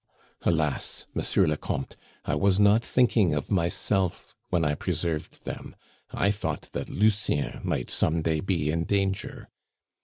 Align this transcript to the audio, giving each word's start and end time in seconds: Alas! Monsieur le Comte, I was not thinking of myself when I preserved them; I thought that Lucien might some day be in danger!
Alas! 0.41 1.05
Monsieur 1.13 1.45
le 1.45 1.55
Comte, 1.55 1.95
I 2.25 2.33
was 2.33 2.59
not 2.59 2.83
thinking 2.83 3.35
of 3.35 3.51
myself 3.51 4.33
when 4.49 4.65
I 4.65 4.73
preserved 4.73 5.43
them; 5.45 5.75
I 6.09 6.31
thought 6.31 6.71
that 6.71 6.89
Lucien 6.89 7.61
might 7.63 7.91
some 7.91 8.23
day 8.23 8.39
be 8.39 8.71
in 8.71 8.85
danger! 8.85 9.47